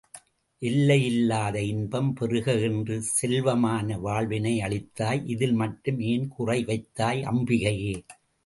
எல்லையில்லாத 0.61 1.61
இன்பம் 1.63 2.09
பெறுக 2.13 2.55
என்று 2.61 2.95
செல்வமான 3.09 3.99
வாழ்வினை 3.99 4.55
அளித்தாய் 4.61 5.23
இதில் 5.27 5.53
மட்டும் 5.53 5.99
ஏன் 6.07 6.27
குறை 6.27 6.59
வைத்தாய்? 6.63 7.23
அம்பிகையே! 7.25 7.95